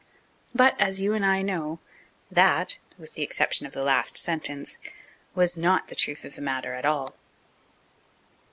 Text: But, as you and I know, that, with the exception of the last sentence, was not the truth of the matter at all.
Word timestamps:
But, 0.55 0.73
as 0.81 0.99
you 0.99 1.13
and 1.13 1.23
I 1.23 1.43
know, 1.43 1.77
that, 2.31 2.79
with 2.97 3.13
the 3.13 3.21
exception 3.21 3.67
of 3.67 3.73
the 3.73 3.83
last 3.83 4.17
sentence, 4.17 4.79
was 5.35 5.55
not 5.57 5.89
the 5.89 5.95
truth 5.95 6.25
of 6.25 6.33
the 6.33 6.41
matter 6.41 6.73
at 6.73 6.85
all. 6.87 7.13